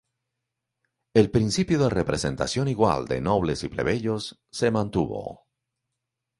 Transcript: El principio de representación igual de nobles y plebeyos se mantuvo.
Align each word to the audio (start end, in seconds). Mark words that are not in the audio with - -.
El 1.13 1.29
principio 1.29 1.77
de 1.77 1.87
representación 1.91 2.67
igual 2.67 3.05
de 3.05 3.21
nobles 3.21 3.63
y 3.63 3.69
plebeyos 3.69 4.41
se 4.49 4.71
mantuvo. 4.71 5.45